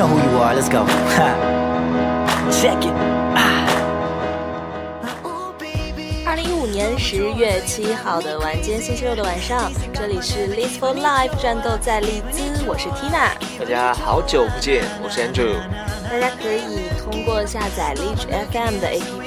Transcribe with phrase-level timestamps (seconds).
[0.00, 0.08] out.
[0.08, 0.54] Man, you know who you are.
[0.54, 0.86] Let's go.
[2.50, 2.94] Check it.
[6.26, 13.30] 二零一五年十月七号的晚间，星期六的晚上，这里是 Live for Life 战斗在利兹，我是 Tina。
[13.58, 15.56] 大家好久不见，我是 Andrew。
[16.10, 19.17] 大家可以通过下载 Leech FM 的 APP，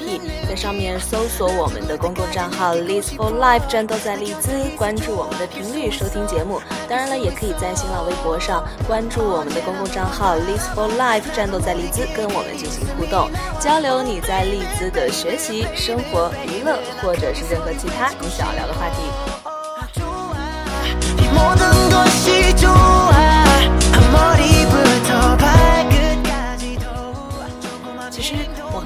[0.51, 6.61] 在上面搜索我们的公共账号 Live for Life 战斗在利兹，关注我们的频率收听节目。
[6.89, 13.29] 当然了，也可以在新浪微博上关注我们的公共账号 Live for Life 战斗在利兹，跟我们进行互动
[13.61, 14.03] 交流。
[14.03, 18.97] 你在利兹的学习、生活、娱乐，或者是任何其他你想要聊的话题。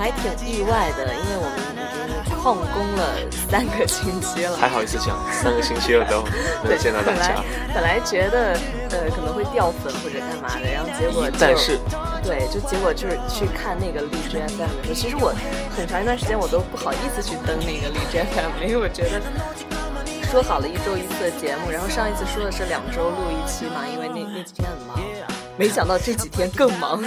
[0.05, 3.17] 还挺意外的，因为我们已经旷工了
[3.49, 4.55] 三个星期了。
[4.55, 6.21] 还好意思讲，三个星期了都
[6.63, 7.43] 没有见到大本来家。
[7.73, 8.53] 本来觉得
[8.91, 11.79] 呃可能会掉粉或者干嘛的，然后结果就但是
[12.21, 15.33] 对，就结果就是去看那个荔枝 FM 的时候，其实我
[15.75, 19.19] 很长一段时间我都不好意思去登那个荔枝 FM，因为我觉得。
[20.29, 24.99] 说好了一周一次的节目，然后上一次说的是两周录一期嘛，因为那那几天很忙，
[25.57, 27.01] 没想到这几天更忙。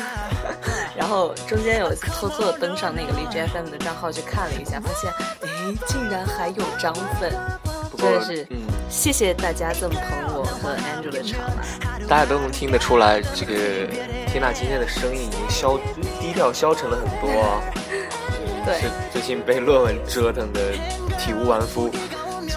[0.99, 5.09] 然后中间有偷偷的登上那个荔枝 FM 的账号去看了一下，发现
[5.43, 5.49] 哎，
[5.87, 7.33] 竟然还有涨粉，
[7.89, 8.59] 不过真的是嗯，
[8.91, 11.63] 谢谢大家这么捧我和 Andrew 的场啊！
[12.09, 13.55] 大家都能听得出来，这个
[14.27, 15.79] 缇娜今天的声音已经消
[16.21, 17.63] 低调消沉了很多啊。
[18.67, 20.73] 对是最近被论文折腾的
[21.17, 21.89] 体无完肤。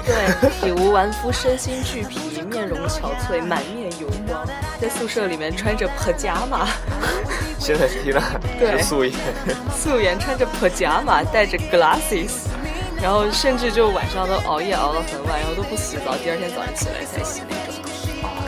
[0.03, 4.43] 对，体无完肤，身心俱疲，面容憔悴，满面油光，
[4.81, 6.67] 在宿舍里面穿着破夹马，
[7.61, 8.19] 现在缇娜
[8.59, 9.13] 对是素颜，
[9.77, 12.47] 素颜穿着 pajama，，戴着 glasses，
[12.99, 17.75] 然后甚至就晚上都熬夜熬到很晚，然后都不洗澡，第二天早上起来才洗那种。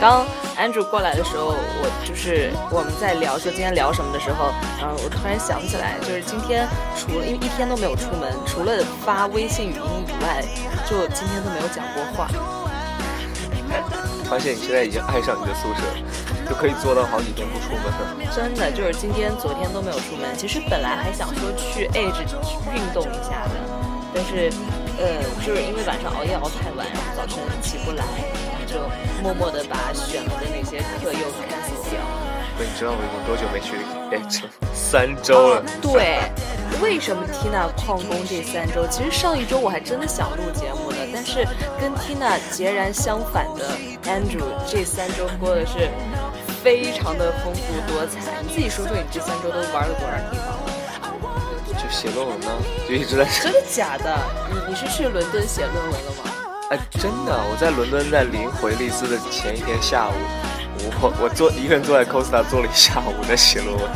[0.00, 0.26] 刚
[0.58, 6.66] Andrew 过来的时候，我就是我们在聊说今天聊什么的时候，然后我突然想起来，就是今天
[6.98, 10.42] 除了因为一天都没有出门，除了发微信语音以外，
[10.90, 12.28] 就今天都没有讲过话。
[14.24, 15.82] 发现你现在已经爱上你的宿舍，
[16.48, 18.16] 就可以做到好几天不出门了。
[18.34, 20.36] 真的就是今天、昨天都没有出门。
[20.36, 22.24] 其实本来还想说去 Edge
[22.74, 23.54] 运动一下的，
[24.14, 24.50] 但是，
[24.98, 28.04] 呃，就是因为晚上熬夜熬太晚，然后早晨起不来，
[28.50, 28.74] 然后就
[29.22, 32.00] 默默的把选了的那些课又 cancel 掉。
[32.56, 33.76] 不，你知道我已经多久没去
[34.14, 34.50] age 了？
[34.72, 35.62] 三周了。
[35.82, 36.20] 对，
[36.80, 38.86] 为什么 Tina 旷工这三周？
[38.88, 40.83] 其实上一周我还真的想录节目的，
[41.14, 41.46] 但是
[41.80, 43.70] 跟 Tina 截然相反的
[44.02, 45.88] Andrew 这三周过的是
[46.64, 48.42] 非常的丰富多彩。
[48.42, 50.60] 你自己说说，你这三周都玩了多少地方了？
[51.76, 52.48] 就写论文呢，
[52.88, 54.18] 就一直在 真的假的？
[54.50, 56.30] 你你是去伦敦写论文了吗？
[56.70, 60.14] 哎，真的，我在伦敦，在临回利兹的前一天下午，
[61.00, 63.88] 我我坐一个人坐在 Costa 坐了一下午在写论文。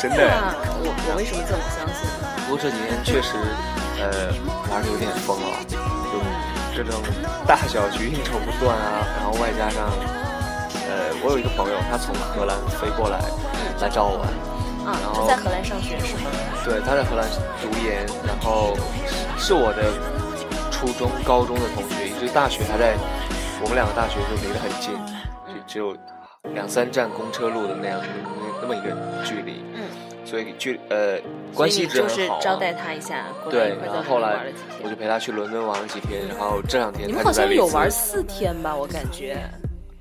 [0.00, 0.16] 真的
[0.82, 2.26] 我我为什么这么相信呢？
[2.48, 3.36] 不过这几天确实，
[4.00, 4.32] 呃，
[4.72, 5.58] 玩的有点疯了，
[6.76, 7.02] 就各种
[7.46, 9.90] 大小局应酬不断啊，然后外加上，
[10.88, 13.20] 呃，我有一个朋友，他从荷兰飞过来
[13.80, 14.28] 来找我玩，
[14.86, 16.30] 啊，然后在荷兰上学是吗？
[16.64, 17.26] 对，他在荷兰
[17.60, 18.76] 读研，然后
[19.38, 19.92] 是我的
[20.70, 22.94] 初中、高中的同学，一直大学他在，
[23.62, 24.94] 我们两个大学就离得很近，
[25.46, 25.96] 就只有
[26.54, 28.00] 两三站公车路的那样
[28.62, 29.82] 那么一个距离，嗯，
[30.30, 31.18] 所以距呃
[31.52, 32.16] 关系一直很好、啊。
[32.16, 34.46] 就是招待他一下，对然后后来。
[34.82, 38.74] 我就陪他去伦敦玩了几天，然后这两天你们好像有玩四天吧？
[38.74, 39.36] 我感觉。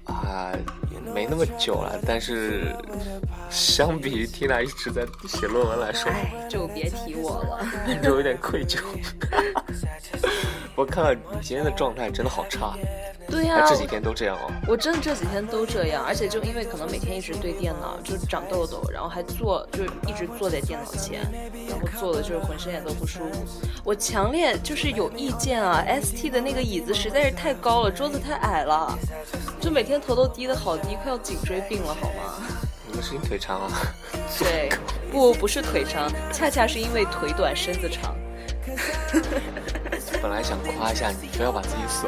[0.05, 0.53] 啊，
[0.89, 2.73] 也没那么久了，但是
[3.49, 7.59] 相比于 Tina 一直在写论文来说，哎，就别提我了。
[8.01, 8.79] 就有点愧疚。
[10.75, 12.73] 我看到你今天的状态真的好差，
[13.29, 14.51] 对呀、哎这几天都这样哦。
[14.67, 21.21] 我真的这几天都这样，而且就因为可能每天一直对电脑，就长痘痘，然后还坐，就一直坐在电脑前，
[21.69, 23.45] 然后坐的就是浑身也都不舒服。
[23.83, 28.97] 我强烈就是有意见啊，ST 的那个椅子实在是太高了，桌子太矮了，
[29.61, 32.47] 就每天头都低的好低，快要颈椎病了好吗？
[32.87, 33.69] 你们是你腿长啊。
[34.39, 34.69] 对，
[35.11, 38.15] 不不是腿长，恰恰是因为腿短身子长。
[40.29, 42.05] 本来想夸一下你，非要把自己损。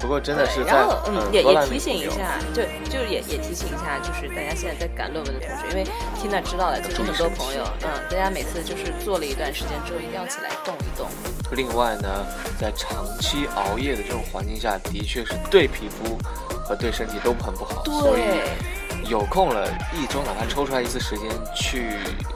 [0.00, 2.60] 不过真的是在然后嗯，也也提醒一下，就，
[2.90, 5.84] 就也也提醒一下，就是大家现在在赶论文的同学，因为
[6.18, 11.06] Tina 知道了，其实很多朋友，嗯，大家每次就是做了一段时间之后，一定要起来动一动。
[11.52, 12.26] 另外呢，
[12.58, 16.18] 在长期熬夜的这种环境下，的确是对皮肤
[16.64, 17.84] 和对身体都很不好。
[17.84, 18.42] 所以对，
[19.08, 21.90] 有空了，一周哪怕抽出来一次时间去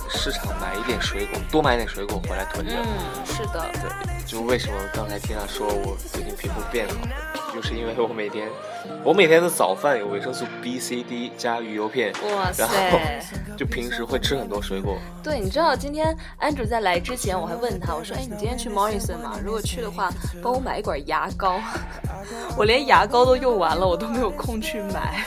[0.08, 2.72] 市场买一点水果，多买点水果回来囤着。
[2.76, 7.10] 嗯，是的，对，就为什么刚才听他说我最近皮肤变好了，
[7.54, 8.48] 就就是因为我每天，
[9.04, 13.22] 我每天的早饭有维生素 B、C、D 加鱼油片，哇然后塞！
[13.54, 14.96] 就平时会吃很多水果。
[15.22, 19.38] 对，你知道今天 Andrew 在来之前，我还问他，我说：“哎，你今天去 Morrison 吗？
[19.44, 20.10] 如果去的话，
[20.42, 21.60] 帮我买一管牙膏。
[22.56, 25.26] 我连牙膏都用完了，我都没有空去买。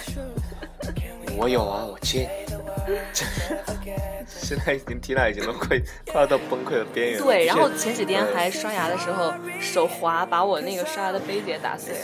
[1.38, 2.54] 我有啊，我借你。
[4.28, 5.80] 现在已经缇娜已经都快
[6.12, 7.26] 快要到崩溃的边缘了。
[7.26, 12.00] 对，然后前几天还刷牙的时候手滑，把我那个刷牙的杯子也打碎了，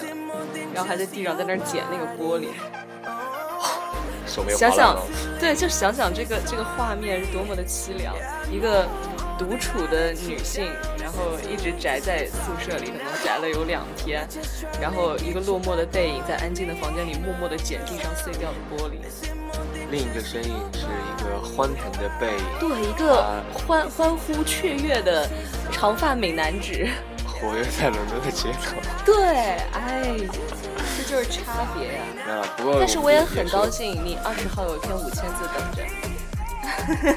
[0.74, 2.48] 然后还在地上在那儿捡那个玻璃。
[4.26, 4.96] 手没有想想
[5.40, 8.16] 对，就想想这个这个画面是多么的凄凉，
[8.52, 8.88] 一个
[9.40, 10.70] 独处的女性，
[11.00, 14.28] 然后一直宅在宿舍里，可能宅了有两天，
[14.82, 19.00] 然后一个落寞的背影在安静的房间里默默的捡地上碎掉的玻璃，
[19.90, 25.26] 另一个身影是一个欢腾的背影，对，一个啊欢欢呼雀跃的
[25.72, 26.86] 长发美男子，
[27.26, 28.76] 活跃在伦敦的街头。
[29.06, 29.26] 对，
[29.72, 30.18] 哎，
[30.98, 37.16] 这就是差别呀、啊，不过但是我也很高兴，你二十号有一篇五千字等着，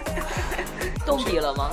[1.04, 1.72] 动笔了吗？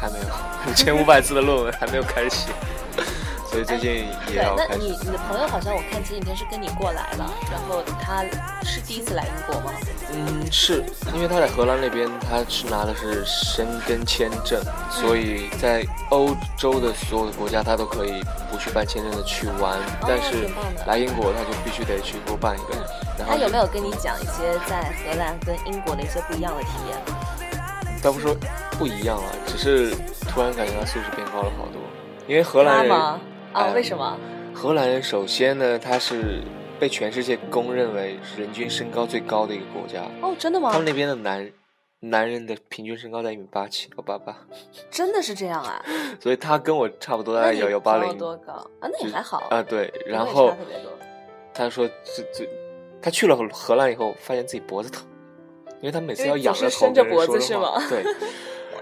[0.00, 0.24] 还没有
[0.70, 2.50] 五千五百字的论文还没有开始写，
[3.50, 4.68] 所以最近也要，开始。
[4.70, 8.22] 那你你的朋友好像我看前几天是跟你过来了，然后他
[8.64, 9.72] 是第一次来英国吗？
[10.10, 19.76] 嗯，是因为他在荷兰那边，他是拿的是申根签证，所以在欧洲的所有的国家，他都可以不去办签证的去玩。
[20.00, 20.48] 但是
[20.86, 22.78] 来英国，他就必须得去多办一个。
[23.18, 26.98] 然后他有没有跟你讲一些在荷兰跟英国的一些不一样的体验？
[28.02, 28.34] 倒不说
[28.78, 29.90] 不一样了，只是
[30.28, 31.82] 突然感觉他素质变高了好多。
[32.28, 33.20] 因为荷兰人，吗？
[33.52, 34.16] 啊，哎为什么？
[34.54, 36.42] 荷兰人首先呢，他是
[36.78, 40.02] 被全世界公认为人均身高最高的一个国家。
[40.22, 40.78] 哦，真的吗他？
[40.78, 41.50] 们那边的男
[42.00, 44.36] 男人的平均身高在一米八七到八八，
[44.90, 45.84] 真的是这样啊？
[46.20, 48.88] 所以他跟我差不多，大概那你朋友有有八零多高啊？
[48.92, 49.92] 那也还好啊，对。
[50.06, 50.54] 然后
[51.52, 52.48] 他说这这，
[53.02, 55.04] 他去了荷兰以后，发现自己脖子疼，
[55.80, 57.82] 因为他每次要仰着头伸着脖跟人说子是吗。
[57.88, 58.04] 对。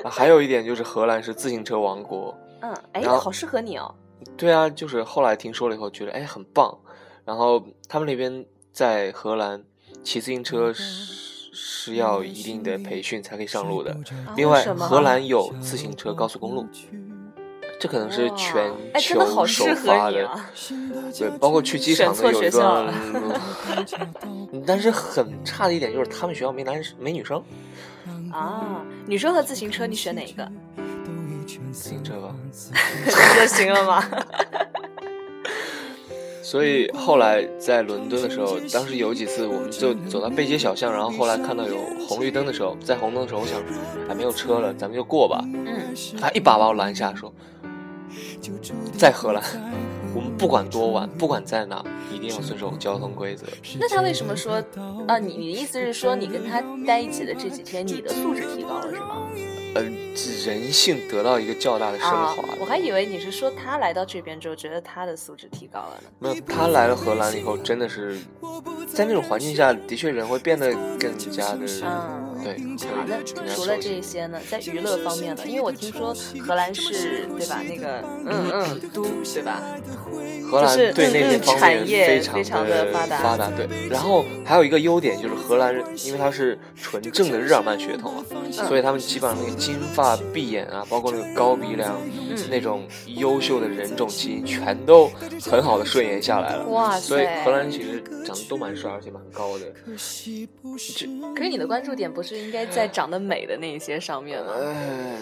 [0.07, 3.93] 啊还有一点就是荷兰是自行车王国，嗯，哎，好适合你哦。
[4.37, 6.77] 对啊，就是后来听说了以后，觉得哎很棒。
[7.25, 9.63] 然后他们那边在荷兰
[10.05, 13.91] 骑自行车是是要一定的培训才可以上路的。
[13.93, 16.65] 啊另外，荷兰有自行车高速公路，
[17.81, 20.29] 这可能是全球首发的。
[21.19, 23.41] 对，包括去机场的有一校了段，
[24.65, 27.43] 但是很差的一点就是他们学校没男没女生，
[28.33, 30.51] 啊，女生和自行车你选哪一个？
[31.73, 32.35] 自行车吧。
[33.07, 34.03] 这就行了吗？
[36.43, 41.77] 所以后来在伦敦的时候，当时有几次我们就走到背街小巷，然后后来看到有
[42.09, 43.61] 红绿灯的时候，在红灯的时候，我想，
[44.09, 45.45] 哎，没有车了，咱们就过吧。
[45.45, 47.33] 嗯，他一把把我拦下，说，
[48.97, 49.43] 在荷兰，
[50.17, 53.47] 我们不管多晚，不管在哪，一定要遵守交通规则。
[53.79, 54.55] 那他为什么说
[55.07, 55.19] 啊？
[55.19, 59.29] 你你的意思是说，你跟他待一起的这几天，你的素质提高了是吗？
[59.75, 66.09] 呃，人性得到一个较大的升啊华。，我还以为你是说他来到这边之后，觉得他的素质提高了呢。
[66.19, 68.19] 没有，他来了荷兰以后，真的是
[68.89, 73.23] 在那种环境下，的确人会变得更加的，嗯，对，好，那
[73.55, 77.61] 除了这些呢，在娱乐方面呢，因为我听说荷兰是对吧？
[77.69, 79.61] 那个嗯嗯都对吧？
[80.49, 83.67] 荷兰对那些嗯方面非常非常地发达发达对。
[83.89, 92.01] 然后还有一个优点就是荷兰人，因为他是纯正的日耳曼血统嘛，嗯所以他们基本上那个金发碧眼啊，包括那个高鼻梁，
[92.31, 95.11] 嗯那种优秀的人种基因，全都
[95.43, 96.65] 很好的顺延下来了。
[96.69, 97.27] 哇所以！
[97.45, 99.65] 荷兰人其实长得都蛮帅，而且蛮高的。
[101.35, 104.53] 可是你的关注点不是应该在长得美的那一些上面吗？
[104.55, 105.19] 呃，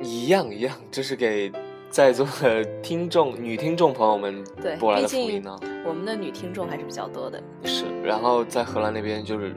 [0.00, 1.50] 一样一样，这是给
[1.90, 5.58] 在座的听众女听众朋友们对，播来的福利呢。
[5.84, 7.42] 我们的女听众还是比较多的。
[7.64, 9.54] 是，然后在荷兰那边就是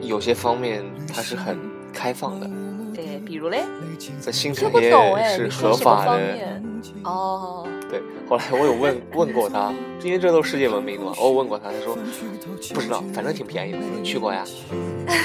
[0.00, 1.58] 有些方面它是很
[1.92, 2.50] 开放的，
[2.94, 3.64] 对，比如嘞，
[4.20, 4.90] 在性产业
[5.28, 6.12] 是合法的。
[7.04, 7.73] 哦，对，
[8.38, 9.72] 后来我有问问过他，
[10.02, 11.96] 因为这都是世界闻名的嘛，我有问过他，他说
[12.74, 13.78] 不知道，反正挺便宜的。
[13.78, 14.44] 你去过呀？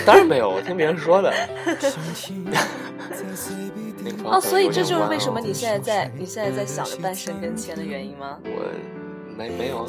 [0.05, 1.33] 当然没有，我听别人说的。
[4.23, 8.37] 哦，所以这就是为什么哦你现在在你现在在想着办申根签的原因吗？
[8.45, 8.71] 我
[9.37, 9.85] 没没有啊，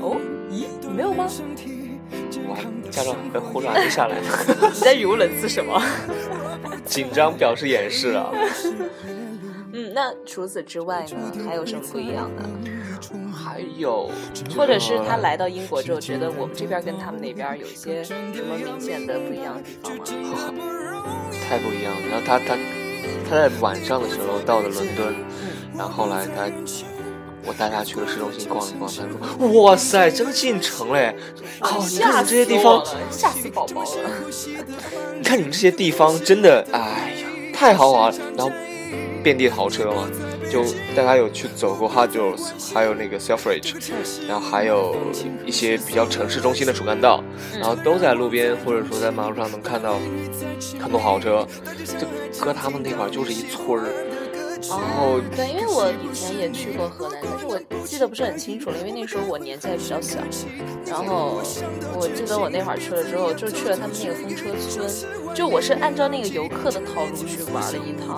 [0.00, 0.16] 哦，
[0.50, 1.28] 咦，你没有吗？
[2.48, 4.28] 我还驾照还护照还没下来呢，
[4.74, 5.80] 你在语无伦次什么？
[6.84, 8.30] 紧张表示掩饰啊。
[9.82, 12.42] 嗯，那除此之外呢，还有什么不一样的？
[13.32, 14.08] 还有，
[14.56, 20.64] 或者是他来到英国之后，觉得我们这边跟他们那边有一些什么明显的不一样的地方吗？
[21.48, 22.08] 太不一样了。
[22.08, 22.56] 然后他他
[23.28, 25.14] 他在晚上的时候到了伦敦，
[25.76, 26.48] 然后后来他
[27.44, 29.02] 我带他去了市中心逛一逛，他
[29.36, 31.16] 说：“哇塞，真的进城嘞！
[31.60, 33.88] 哦，你看你这些地方，吓死宝宝了。
[35.18, 36.78] 你看你们这些地方真的，哎
[37.20, 38.16] 呀，太豪华了。
[38.36, 38.52] 然后
[39.22, 40.08] 遍地豪车嘛，
[40.50, 40.64] 就
[40.94, 43.74] 带他有去走过 Hard r o s 还有那个 Selfridge，
[44.26, 44.96] 然后还有
[45.46, 47.22] 一些比较城市中心的主干道，
[47.54, 49.98] 然后都在路边或者说在马路上能看到
[50.80, 51.46] 很多豪车，
[51.98, 52.06] 就
[52.44, 53.88] 搁他们那块儿就是一村儿。
[54.70, 60.18] 哦，对，因为我以前也去过河南，但是我记得不是很清楚了，因为那时候我年纪还比较小。
[60.86, 61.40] 然后
[61.94, 68.16] 我记得我那会儿去了之后，就去了他们那个风车村，就我是按照那个游客的套路去玩了一趟，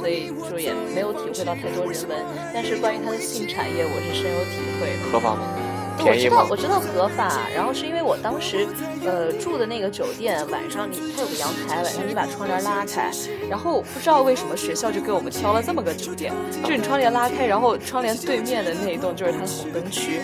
[0.00, 2.18] 所以就也没有体会到太多人文。
[2.52, 4.96] 但是关于它的性产业，我是深有体会。
[5.12, 5.65] 合法吗？
[5.98, 7.48] 我知道，我知道合法。
[7.54, 8.66] 然后是因为我当时，
[9.04, 13.10] 呃，住的那个酒店晚上你它有个阳台，晚上你把窗帘拉开，
[13.48, 16.32] 然后不知道为什么学校就给我们挑了这么个酒店，
[16.64, 20.20] 就你窗帘拉开，然后窗帘对面的那一栋就是它的红灯区，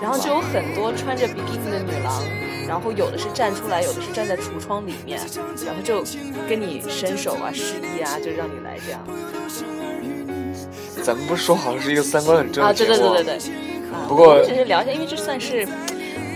[0.00, 2.22] 然后就有很多穿着比基尼的女郎，
[2.66, 5.20] 然后有的是站出来，有的是站在橱窗里面，
[5.66, 6.02] 然后就
[6.48, 9.00] 跟你伸手啊、示意啊，就让你来这样。
[11.02, 12.72] 咱们不是说好是一个三观很正的啊？
[12.72, 13.69] 对对对对对。
[14.10, 15.62] 不过只是聊一下，因为这算是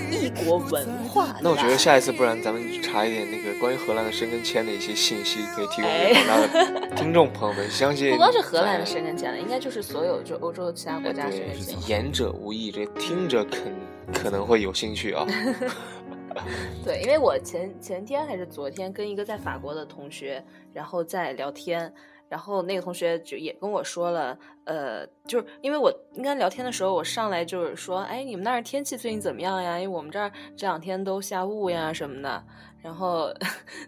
[0.08, 1.36] 异国文化。
[1.42, 7.68] 那我觉得下一次，不然咱们查一点那个关于荷兰的申根签的一些信息，可以提供给广大的听众朋友们。
[7.68, 11.88] 相信不光是荷兰的申根签了，应该就是所有就欧洲其他国家申根签。
[11.88, 13.72] 言者无意，这听着肯
[14.12, 15.26] 可能会有兴趣啊。
[16.84, 20.40] 对，因为我前前天还是昨天跟一个在法国的同学，
[20.72, 21.92] 然后在聊天。
[22.34, 29.78] 然后那个同学就也跟我说了，呃，就是因为我应该聊天的时候，我上来就是说，哎，你们那儿天气最近怎么样呀？
[29.78, 32.44] 因为我们这儿这两天都下雾呀什么的。
[32.84, 33.32] 然后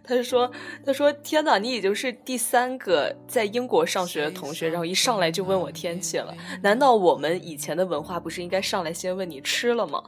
[0.03, 0.51] 他就说，
[0.85, 6.35] 他说天哪，你已经是第三个在英国上学的同学，然后一上来就问我天气了。
[6.63, 10.03] 难道我们以前的文化不是应该上来先问你吃了吗？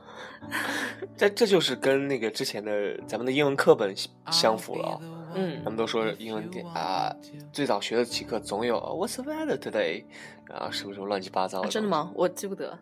[1.19, 3.95] 这这就是跟那个之前的咱们的英文课本
[4.31, 4.99] 相符了。
[5.35, 7.15] 嗯，他们都说英文点啊，
[7.53, 10.05] 最早学的几课总有 What's the weather today？
[10.49, 11.69] 啊，什么什么乱七八糟的。
[11.69, 12.11] 真的吗？
[12.15, 12.79] 我记不得。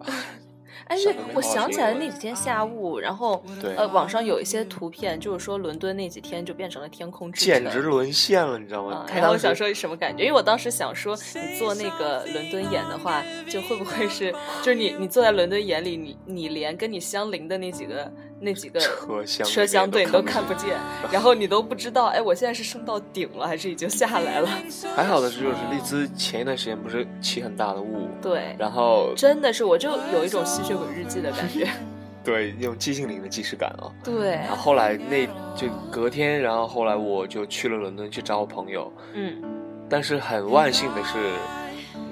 [0.86, 3.42] 哎，对，我想起来那几天下雾，然后
[3.76, 9.06] 呃，网上有一些图片，就是说伦敦那几天就变成了天空之城，简直沦陷了，你知道吗？
[9.14, 10.24] 然后我想说什么感觉？
[10.24, 18.12] 因为我当时想说，你做那个伦敦眼的话，就会不会是，就是你你坐在伦敦眼里，你你连跟你相邻的那几个。
[18.44, 20.76] 那几个车厢，车厢对你都看不见，
[21.12, 24.48] 然后你都不知道，哎，我现在是升到顶了，还是已经下来了？
[24.96, 31.68] 还好的是，就是丽兹前一段时间不是起很大的雾，对，然后真的是，我就有一种吸血鬼日记的感觉，
[32.24, 33.86] 对，那种寂静岭的即视感啊。
[34.02, 39.40] 对，然后后来那就隔天，然后后来我就去了伦敦去找我朋友，嗯，
[39.88, 41.12] 但是很万幸的是，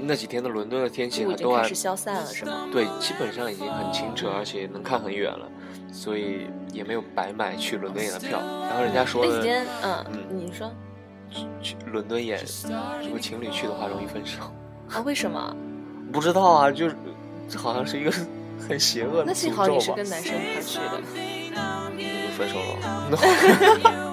[0.00, 2.68] 那几天的伦敦的天气都开始消散了，是吗？
[2.72, 5.50] 对，基本上已经很清澈，而且能看很远了。
[5.92, 10.70] 所以也没有白买去伦敦演的票，然后人家说那几天，嗯嗯，你说
[11.30, 12.40] 去去伦敦演，
[13.02, 14.42] 如果情侣去的话容易分手
[14.88, 15.00] 啊？
[15.04, 15.56] 为什么？
[16.12, 16.96] 不知道啊，就是
[17.56, 18.12] 好像是一个
[18.68, 21.00] 很邪恶的那幸好你是跟男生一块去的，
[21.98, 24.06] 就分手了。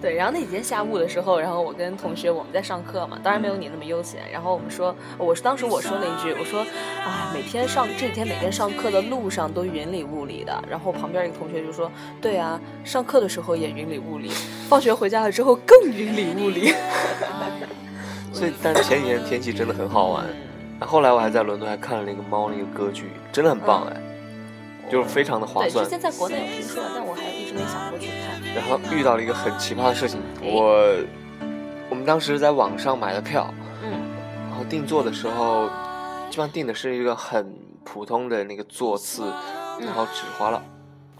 [0.00, 4.20] 对，然后那几天下雾的时候，然后我跟同学我们在上课嘛，当然没有你那么悠闲。
[4.30, 6.60] 然后我们说，我是当时我说了一句，我说，
[7.04, 10.62] 啊，每天上这几天每天上课的路上都云里雾里的。
[10.68, 14.30] 然后旁边一个同学就说，对啊，上课的时候也云里雾里，
[14.68, 16.74] 放学回家了之后更云里雾里。
[18.32, 20.26] 所以，但是前几天天气真的很好玩。
[20.78, 23.96] 那后来我还在伦敦还看了那个猫那个歌剧，真的很棒哎，
[24.90, 25.82] 就是非常的划算。
[25.82, 27.22] 之前在国内有听说，但我还
[27.56, 28.54] 没想过去看。
[28.54, 30.96] 然后遇到了一个很奇葩的事情，我
[31.90, 33.90] 我们当时在网上买的票，嗯，
[34.48, 35.66] 然后订座的时候，
[36.30, 39.24] 基本上订的是一个很普通的那个座次，
[39.80, 40.62] 然后只花了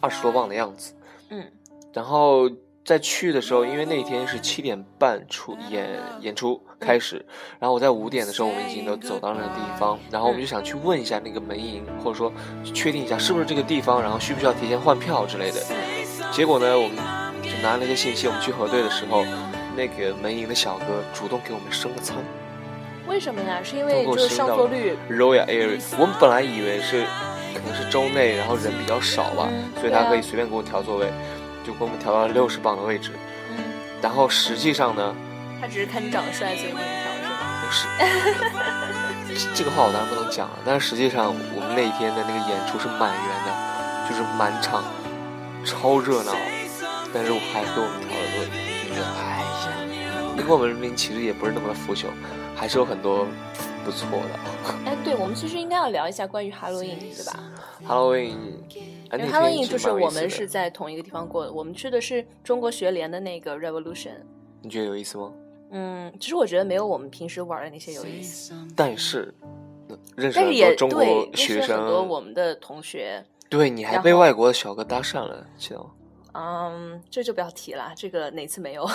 [0.00, 0.94] 二十多磅的样子，
[1.30, 1.44] 嗯，
[1.92, 2.50] 然后
[2.84, 7.24] 在去的时候，因为那天是七点半出演演出开始，
[7.58, 12.32] 然后我在五点的时候，我们已经都走到那个地方，然后我们就想去问一下那个门营，或者说
[12.72, 15.60] 确定一下是不是这个地方，然后需不需要提前换票之类的，
[16.30, 16.96] 结果呢，我们。
[17.46, 19.24] 就拿那些信息，我们去核对的时候，
[19.76, 22.16] 那个门营的小哥主动给我们升了舱。
[23.06, 23.60] 为什么呀？
[23.62, 24.98] 是因为就是上座率。
[25.08, 27.04] Royal Air，我们本来以为是
[27.54, 29.46] 可能是周内，然后人比较少吧，
[29.78, 31.06] 所以他可以随便给我调座位，
[31.64, 33.12] 就给我们调到了六十磅的位置。
[33.50, 33.62] 嗯。
[34.02, 35.14] 然后实际上呢？
[35.60, 37.38] 他只是看你长得帅，所以给你调是吗？
[37.62, 39.46] 不是。
[39.54, 44.82] 这个话我当然不能讲了，但是实际上我们那一天的那个演出是满员的，就是满场，
[45.66, 46.32] 超热闹。
[47.12, 48.44] 但是我还跟我们调了座，
[48.88, 52.06] 就觉得哎呀，英国文明其实也不是那么的腐朽，
[52.54, 53.26] 还是有很多
[53.84, 54.38] 不错的。
[54.84, 57.52] 哎，对，我们其实应该要聊一下关于 Halloween，对吧
[57.86, 58.36] ？Halloween，
[59.10, 64.16] 哎因为 Halloween 就是我们是在同一个地方过的，我们去的是中国学联的那个 Revolution。
[64.62, 65.32] 你觉得有意思吗？
[65.70, 69.34] 嗯，其实我觉得没有我们平时玩的那些有意思，但是
[69.88, 73.24] 呃认识但是也很多中对国学生很多我，们的同学。
[73.48, 75.90] 对，你还被外国的小哥搭讪了，记得吗？
[76.32, 78.86] 嗯，这就不要提了，这个哪次没有？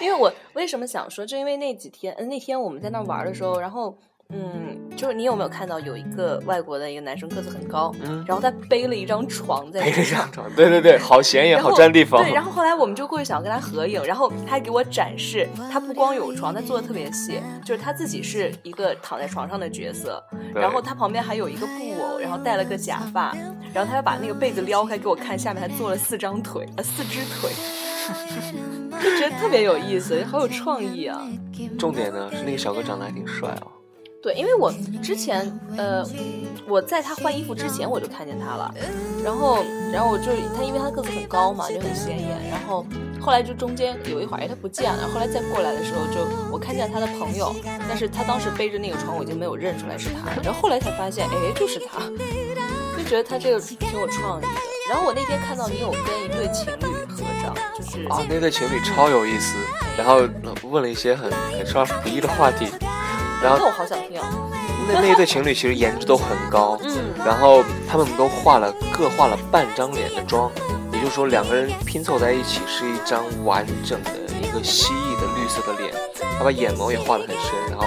[0.00, 3.96] 因为我为什么想说，就因为那几天，呃那天我们在那玩的时候，然后，
[4.34, 12.22] 嗯，就是你有没有看到有一个外国的一个男生个子很高，嗯然后他背了一张床在背身上着张床，对对对，好显眼，好占地方。
[12.22, 20.22] 对，然后后来我们就过去想要跟他合影，然后他还给我展示，他不光有床，他做的特别细，就是他自己是一个躺在床上的角色，
[20.54, 23.34] 然后他旁边还有一个布偶，然后戴了个假发，
[23.72, 27.50] 然后他又把那个被子撩开给我看，下面还做了四张腿，呃，四只腿，
[29.02, 31.26] 就觉得特别有意思，好有创意啊。
[31.78, 33.77] 重点呢是那个小哥长得还挺帅哦。
[34.20, 34.72] 对，因为我
[35.02, 35.46] 之前
[35.76, 36.04] 呃，
[36.66, 38.74] 我在他换衣服之前我就看见他了，
[39.24, 42.84] 然后然后我就他因为他个子很高嘛，就很显眼，然后
[43.20, 47.54] 后来就中间有一会儿哎他不见了，后来再过来的时候就我看见他的朋友，
[47.88, 52.00] 但是他当时背着那个床我已经没有认出来是他，然后后来才发现哎就是他，
[52.96, 54.48] 就觉得他这个挺有创意的。
[54.90, 59.56] 然后我那天看到你有跟一对情侣合照，就是啊，那对情侣超有意思，
[59.96, 60.26] 然后
[60.64, 62.66] 问了一些很很少儿不宜的话题，
[63.42, 64.28] 然后那我好想听啊，
[64.88, 70.50] 那那对情侣其实颜值都很高，嗯然后他们都画了各画了半张脸的妆，
[70.92, 74.10] 也就是说两个人拼凑在一起是一张完整的
[74.42, 75.92] 一个蜥蜴的绿色的脸，
[76.38, 77.86] 他把眼眸也画得很深，然后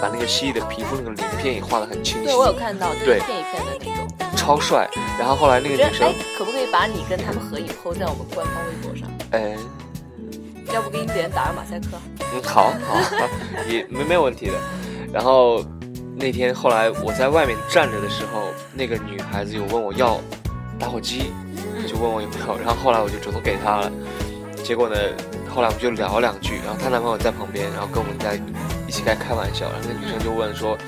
[0.00, 4.36] 把那个蜥蜴的皮肤那个鳞片也画得很清晰对，我有看到，就是对一片一片的那种。
[4.36, 4.88] 超帅。
[5.18, 9.08] 然后后来那个女生可不可以把你跟他们合影 PO 在我们官方微博上？
[9.30, 9.56] 哎，
[10.72, 11.96] 要不给你点打个马赛克？
[12.34, 13.28] 嗯，好好好，
[13.68, 14.54] 也没没有问题的。
[15.12, 15.62] 然后
[16.16, 20.18] 那天后来我在外面站着的时候，那个女孩子有问我要
[20.78, 21.32] 打火机，
[21.86, 23.92] 就问我有没有，然后后来我就主动给她了。
[24.64, 24.96] 结果呢，
[25.48, 28.40] 后来我们就聊两句，然后她男朋友在旁边，然后跟我们在
[28.88, 30.78] 一起在开玩笑，然后那女生就问说：“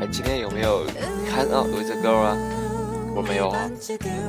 [0.00, 0.86] 哎，今天有没有
[1.28, 2.34] hang out with a girl 啊？”
[3.14, 3.70] 我没有啊。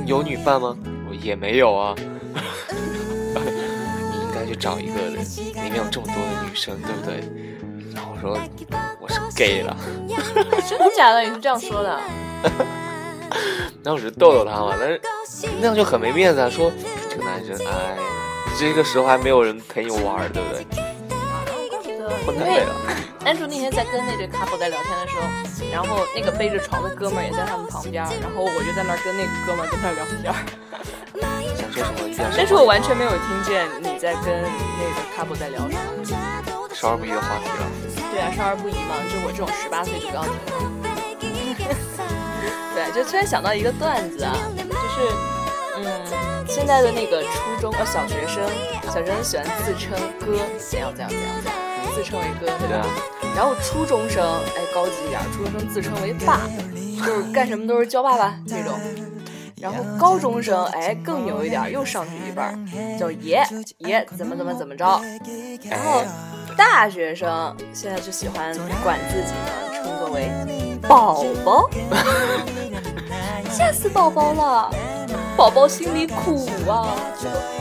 [0.06, 0.76] 有女伴吗？
[1.08, 1.94] 我也没有啊。
[1.98, 2.04] 你
[4.26, 5.10] 应该去找一个的，
[5.64, 7.22] 里面有这么多的女生，对不对？
[7.94, 8.36] 然后我说
[9.10, 9.76] 是 gay 了，
[10.68, 11.22] 真的假的？
[11.22, 12.00] 你是这样说的？
[13.84, 15.02] 然后我就逗逗他嘛，但是
[15.60, 16.72] 那样就很没面子啊，说
[17.10, 17.98] 这个男生，哎，
[18.60, 20.66] 这个时候还没有人陪你玩儿，对不对？
[21.10, 22.76] 怪不得，因为混太累了。
[23.26, 25.24] Andrew 那天在跟那对 couple 在聊天的时候，
[25.72, 30.34] 然后那个背着床的哥们儿也在他们旁边，然后我就在那儿跟那个哥们儿跟他聊天，
[31.56, 32.36] 想说什么一定要说。
[32.38, 36.20] 但是我完全没有听见你在跟那个 couple 在聊什么。
[36.80, 37.68] 少儿不宜的话题了。
[38.10, 40.40] 对啊，少儿不宜嘛，就我这种十八岁就不要听了。
[42.74, 45.12] 对，就突然想到一个段子啊，就是
[45.76, 45.84] 嗯，
[46.48, 48.42] 现在的那个初中呃小学生，
[48.88, 51.28] 小学生喜欢自称哥，怎样怎样怎样，
[51.94, 52.86] 自称为哥，对吧对啊？
[53.36, 56.48] 然后初中生哎高级一点，初中生自称为爸，
[57.06, 58.80] 就是干什么都是叫爸爸这种。
[59.62, 63.44] 然后高中生哎更牛一点，又上去一辈，叫爷
[63.80, 65.02] 爷怎么怎么怎么着。
[65.70, 66.02] 然后
[66.60, 70.30] 大学生现在就喜欢管自己呢，称作为
[70.82, 71.70] 宝宝，
[73.50, 74.70] 吓死宝宝了，
[75.38, 76.94] 宝宝心里苦啊，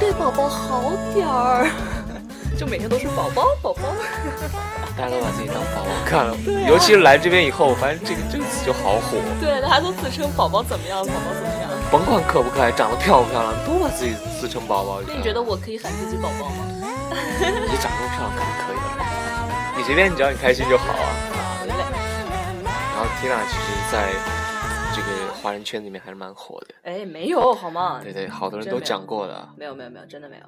[0.01, 0.83] 对宝宝好
[1.15, 1.71] 点儿，
[2.59, 3.83] 就每天都是宝宝宝宝。
[4.99, 6.37] 大家都把自己当宝宝 看了，
[6.69, 9.17] 尤其是来这边以后，我发现这个这个词就好火。
[9.41, 11.48] 对，大家都自称宝宝怎么样，宝宝怎么样。
[11.91, 15.01] 甭管可不可爱，长得漂不漂亮，都把自己自称宝宝。
[15.07, 16.67] 那你觉得我可以喊自己宝宝吗？
[17.41, 18.85] 你长这么漂亮，肯定可以的。
[19.79, 21.09] 你随便，只要你开心就好啊。
[21.31, 21.73] 好嘞。
[22.93, 24.13] 然后 Tina 其实在
[24.95, 28.01] 这个华人圈里面还是蛮火的，哎，没有好吗？
[28.03, 29.49] 对对，好多人都讲过的。
[29.57, 30.45] 没有没有没有，真的没有。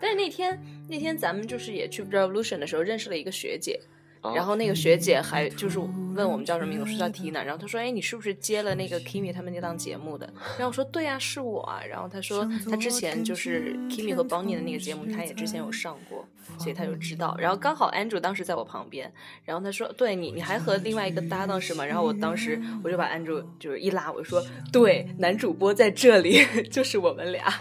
[0.00, 3.95] 但是那天那天咱们就是也去 Revolution 的时候认识了一个学姐，啊
[4.34, 10.26] 然后那个学姐还就是问我们叫什么名字，我说叫 Tina，然后她说，哎，你是不是接了那个 Kimi 他们那档节目的？
[10.58, 11.80] 然后我说对呀、是我啊。
[11.88, 16.26] 然后她说她之前就是 Kimi 和 Bonnie 的那个节目，她也之前有上过，
[16.58, 17.36] 所以她就知道。
[17.38, 19.12] 然后刚好 Andrew 当时在我旁边，
[19.44, 21.84] 然后她说，对你你还和另外一个搭档是吗？
[21.84, 27.52] 然后我当时我就把 Andrew 就是一拉，我就说对，男主播在这里， 就是我们俩。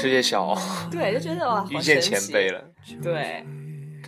[0.00, 0.56] 世界小，
[0.90, 2.64] 对，就觉得哇，好遇见神奇前辈了，
[3.02, 3.44] 对，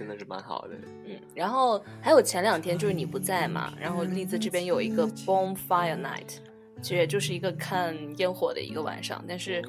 [0.03, 0.75] 真的是蛮好的。
[1.07, 6.39] 嗯，然后还有前两天就是你不在嘛，然后栗子这边有一个 Bonfire Night，
[6.83, 9.63] 其实也就是一个看烟火的一个晚上，但是。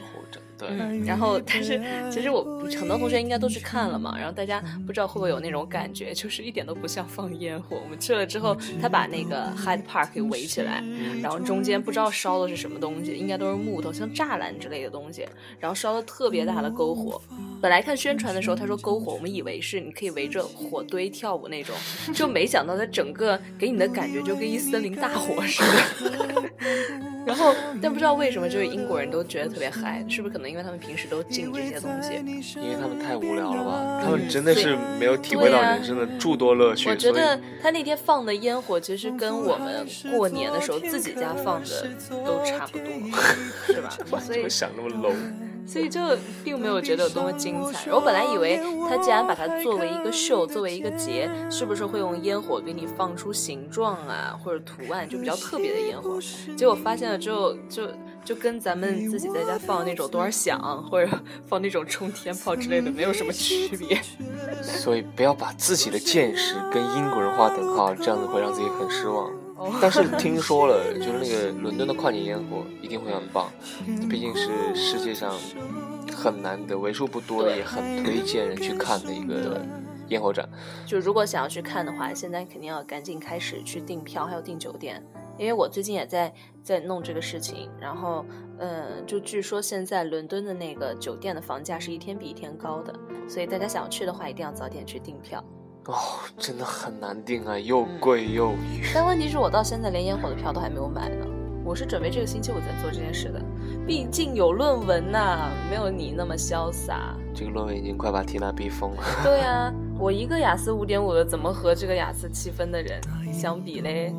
[0.56, 2.43] 对，嗯，然后但是其实我
[2.80, 7.82] 很多同学应该都去看了嘛，然后大家不知道会不会有那种感觉，就是一点都不像放烟火。
[7.84, 10.84] 我们去了之后，他把那个 Hyde Park 给围起来，
[11.22, 15.28] 然后中间不知道烧的是什么东西，应该都是木头，像栅栏之类的东西，
[15.60, 17.19] 然后烧了特别大的篝火。
[17.63, 21.73] 本来看宣传的时候他说篝火，我们以为是你可以围着火堆跳舞那种，
[22.13, 26.43] 就没想到它整个给你的感觉就跟一森林大火似的。
[27.26, 30.52] 然后但不知道为什么，就是英国人都觉得特别嗨，是不是可能？
[30.52, 32.15] 因为他们平时都禁这些东西，
[32.60, 34.02] 因为他们太无聊了吧？
[34.04, 36.89] 他们真的是没有体会到人生的诸多乐趣。
[36.89, 41.88] 我觉得他那天放的烟火，其实跟我们过年的时候自己家放的
[42.26, 42.88] 都差不多，
[43.67, 44.19] 是吧？
[44.19, 45.15] 所以想那么 low。
[45.65, 45.99] 所以就
[46.43, 47.91] 并没有觉得有多么精彩。
[47.91, 56.19] 我本来以为他既然把它作为一个秀，作为一个节，是不是会用烟火给你放出形状啊，或者图案，就比较特别的烟火？
[56.56, 57.88] 结果发现了之后，就
[58.23, 61.10] 就跟咱们自己在家放那种多少响，或者
[61.47, 63.99] 放那种冲天炮之类的， 没有什么区别。
[64.62, 69.32] 所以不要把自己的见识跟英国人划等号，这样子会让自己很失望。
[69.82, 73.49] 但是听说了， 就是那个伦敦的跨年烟火一定会很棒，
[74.10, 75.34] 毕竟是世界上
[76.15, 79.62] 很难得、为数不多的，也很推荐人去看的一个
[80.10, 80.47] 烟火展。
[80.86, 85.04] 就如果想要去看的话，现在肯定要赶紧开始去订票，还有订酒店，
[85.38, 87.69] 因为我最近也在在弄这个事情。
[87.80, 88.26] 然后，
[88.60, 92.93] 嗯，就据说现在伦敦的那个酒店的房价是一天比一天高的，
[93.28, 95.43] 所以大家想要去的话，一定要早点去订票。
[95.86, 95.96] 哦，
[96.38, 98.91] 真的很难订啊，又贵又远。
[98.93, 101.26] 但问题是我到现在连烟火的票都还没有买呢。
[101.65, 103.41] 我是准备这个星期五再做这件事的，
[103.88, 107.15] 毕竟有论文呐，没有你那么潇洒。
[107.34, 109.04] 这个论文已经快把缇娜逼疯了。
[109.24, 113.00] 对啊，我一个雅思五点五的，怎么和这个雅思七分的人
[113.34, 114.13] 相比嘞？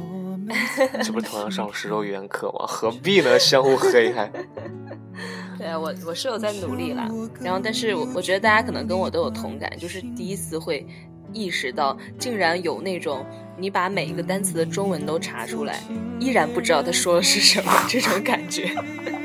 [1.03, 2.67] 这不是同样上十周语言课吗？
[2.67, 3.39] 何必呢？
[3.39, 4.31] 相互黑还？
[5.59, 7.09] 对啊，我我是有在努力啦。
[7.41, 10.87] 然后，但是我我觉得大家可能跟我都有同感，就是第一次会。
[11.35, 13.27] 意识到竟然有那种
[13.59, 15.81] 你把每一个单词的中文都查出来，
[16.19, 18.71] 依然不知道他说的是什么这种感觉，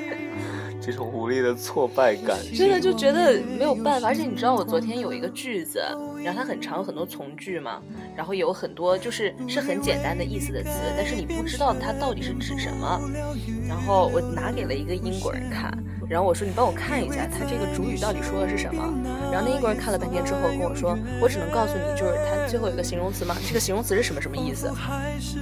[0.81, 4.07] 这种无力的挫败感，真的就觉得没有办法。
[4.07, 5.79] 而且你知道我昨天有一个句子，
[6.23, 7.81] 然后它很长，有很多从句嘛，
[8.15, 12.99] 然后有很多就是是很简单的意思的词，但是你不知道它到底是指什么。
[13.67, 15.71] 然后我拿给了一个英国人看。
[16.09, 18.83] 然后我说你帮我看一下，他这个主语到底说的是什么？
[19.31, 24.71] 然后那英国人看了半天之后跟我说，我只能告诉你，就是他最后有个形容词嘛，这个形容词是什么什么意思？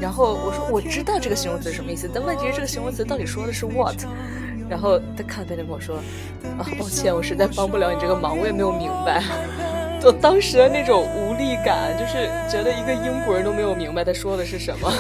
[0.01, 3.95] 然后我说我知道这个形容词是什么意思，但问题是这个形容词到底说的是 what？
[4.69, 5.95] 然后他看了半天跟我说，
[6.59, 9.23] 啊，抱歉，我实在帮不了你这个忙，我也没有明白。
[10.03, 14.91] 我当时的那种无力感，就是觉得一个英国人都没有明白他说的是什么。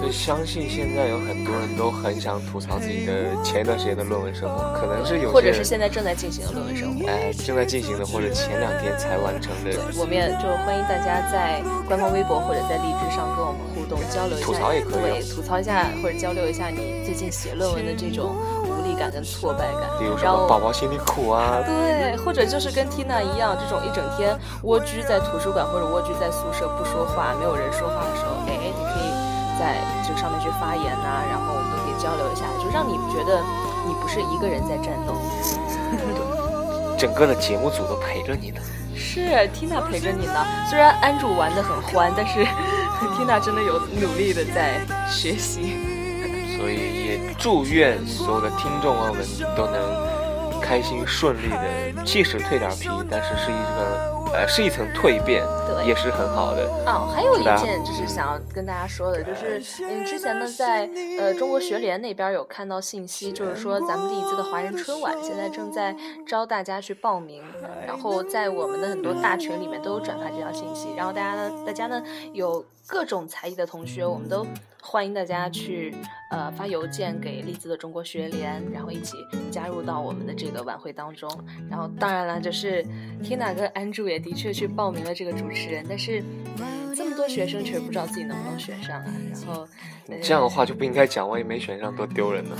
[0.00, 3.12] 就相信现在有很多人都很想吐槽自己的
[3.44, 9.70] 前一段时间的论文生活，可能是有或者是现在正在进行的论文生活，哎，正在进行的或者前两天才完成的。
[9.98, 18.34] 我们也就欢迎大家在官方微博或者在荔枝上跟我们互动交流一下，吐槽也可以，吐槽一下或者交流一下你最近写论文的这种
[18.64, 28.69] 无力感跟挫败感，比如说宝宝心里苦啊，对，或者就是跟 Tina 一样，这种一整天蜗居在图书馆或者蜗居在宿舍不说话，没有人说话的时候，哎。
[29.60, 33.44] 在这个上面去发言呐，然后我们都可以交流一下，就让你觉得
[33.86, 35.12] 你不是一个人在战斗，
[36.96, 38.60] 整个的节目组都陪着你呢。
[38.96, 39.20] 是
[39.52, 42.40] Tina 陪着你呢，虽然安主玩的很欢，但是
[43.14, 45.76] Tina 真的有努力的在学习。
[46.56, 49.24] 所以也祝愿所有的听众朋友们
[49.56, 54.19] 都能开心顺利的，即使蜕点皮，但是是一个。
[54.32, 56.64] 呃，是一层蜕变，对，也是很好的。
[56.86, 60.88] 哦，还有一件就是想要跟大家说的，就是嗯，之前呢，在
[61.18, 65.94] 呃中国学联那边有看到信息，就是说咱们利兹的华人春晚现在正在
[66.26, 67.42] 招大家去报名，
[67.86, 74.46] 然后在我们的很多大群里面都有转发这条信息，然后大家呢，大家呢有各种才艺的同学，我们都。
[74.82, 75.94] 欢迎大家去，
[76.30, 79.16] 呃，发邮件给利兹的中国学联，然后一起
[79.50, 81.30] 加入到我们的这个晚会当中。
[81.68, 82.84] 然后，当然了，就是
[83.22, 86.22] Tina 跟 Andrew 也的确去报名了这个主持人，但是，
[86.58, 89.12] 嗯，这么多学生确实不知道自己能不能选上啊。
[89.30, 89.68] 然后，
[90.22, 92.56] 这样的话就不应该讲，万一没选上多丢人呢。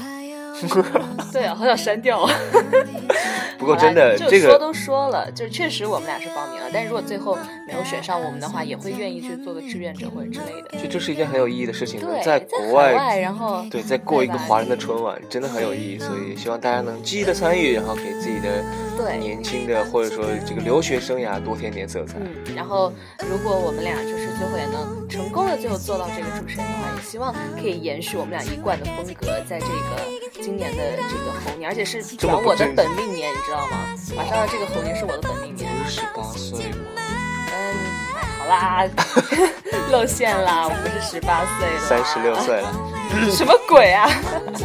[1.33, 2.27] 对啊，好想删掉。
[3.59, 10.79] 不过真的，这个说都说了，就是确实我们俩是报名了，但是如果最后没有选上我们的话，也会愿意去做个志愿者或者之类的。
[10.83, 15.99] 就这是一件很有意义的事情，对，在国外，然后对，在过一个华人的春晚，真的很有意义。
[15.99, 18.65] 所以希望大家能积极的参与，然后给自己的
[18.97, 22.17] 对年轻的或者说这个留学生涯多添点色彩。
[22.19, 22.91] 嗯，然后
[23.29, 33.87] 如果我们俩就是最后也能成功的最后做到这个主持人的话，也希望可以延续我们俩一贯的风格，在这个今年的这个猴年，而且是转我的本命年，你知道吗？
[34.17, 35.71] 马上这个猴年是我的本命年。
[35.89, 36.91] 十八岁吗？
[37.55, 37.77] 嗯，
[38.37, 38.85] 好啦，
[39.93, 42.73] 露馅啦，我不是十八岁了，三十六岁了。
[43.31, 44.11] 什么鬼啊？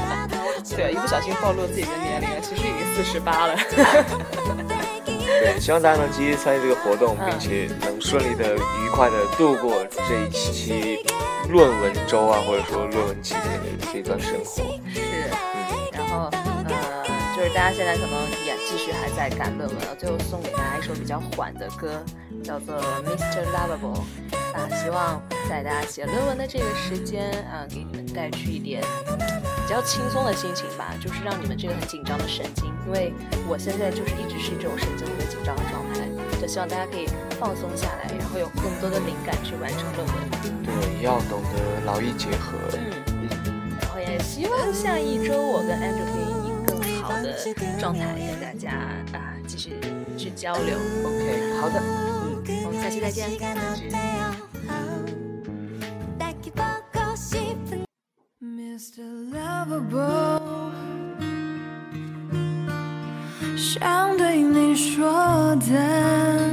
[0.75, 3.55] 对，一不小心暴露自己的年龄了，其实已经四十八了。
[5.39, 11.05] 对，希望大家能积极参与这个活动，并且能顺利的、愉快的度过这一期
[11.47, 14.63] 论文周啊，或者说论文期间的这段生活。
[16.31, 17.03] 呃，
[17.35, 22.03] 就是大家现在可能也继续还在赶论文，最后送给大家一首比较缓的歌，
[22.43, 23.43] 叫做《Mr.
[23.53, 24.03] Lovable》
[24.55, 28.81] 啊，希望在大家写论文的这个时间啊，给你们带去一点
[29.65, 33.13] 比较轻松的心情吧，就是让你们这个很紧张的神经，因为
[33.47, 36.07] 我现在就是一直是这种神经特别紧张的状态，
[36.39, 37.07] 就希望大家可以
[37.39, 40.15] 放松下来，然后有更多的灵感去完成论文。
[40.63, 42.57] 对，要懂得劳逸结合。
[42.73, 43.14] 嗯，
[44.09, 47.33] 也希望下一周我跟 Andrew 可以以更好的
[47.79, 48.71] 状态跟大家
[49.17, 49.79] 啊继续
[50.17, 50.77] 去交流。
[51.03, 53.29] OK，好的，嗯，我们下期再见。
[53.37, 53.37] 再
[53.75, 53.91] 见。
[58.41, 59.01] Mr.
[59.31, 60.41] Lovable，
[63.57, 66.51] 想对你说的，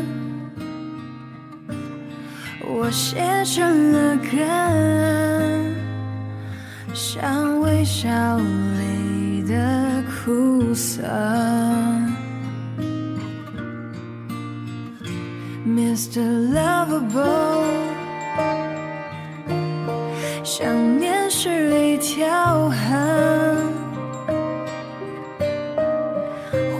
[2.64, 4.38] 我写成了歌，
[7.04, 11.02] 像微笑里的苦涩。
[15.66, 16.22] Mr.
[16.54, 17.64] Lovable。
[20.44, 20.64] 想
[21.00, 22.74] 念是一条河，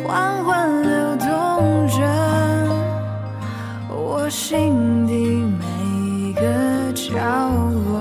[0.06, 1.26] 缓缓流动
[1.88, 1.98] 着
[3.88, 7.10] 我心底每个角
[7.88, 7.91] 落。